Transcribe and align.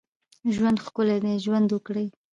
ژوند 0.55 0.77
ښکلی 0.85 1.17
دی، 1.23 1.33
ژوند 1.43 1.67
وکړئ 1.71 2.07